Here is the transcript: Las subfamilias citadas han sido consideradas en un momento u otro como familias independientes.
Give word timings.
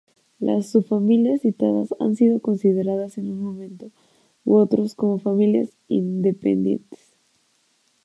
Las 0.39 0.71
subfamilias 0.71 1.41
citadas 1.41 1.93
han 1.99 2.15
sido 2.15 2.41
consideradas 2.41 3.19
en 3.19 3.29
un 3.31 3.43
momento 3.43 3.91
u 4.45 4.55
otro 4.55 4.83
como 4.95 5.19
familias 5.19 5.77
independientes. 5.89 7.13